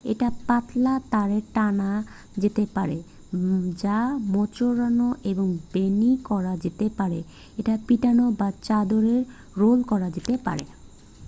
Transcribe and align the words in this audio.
এটা 0.11 0.27
পাতলা 0.47 0.93
তারে 1.11 1.39
টানা 1.53 1.91
যেতে 2.37 2.63
পারে 2.75 2.97
যা 3.81 3.97
মোচড়ানো 4.31 5.07
এবং 5.31 5.47
বেণী 5.73 6.11
করা 6.23 6.53
যেতে 6.63 6.85
পারে 6.99 7.19
এটা 7.57 7.73
পিটানো 7.87 8.25
বা 8.39 8.49
চাদরে 8.61 9.15
রোল 9.57 9.79
করা 9.91 10.07
যেতে 10.15 10.33
পারে 10.45 10.63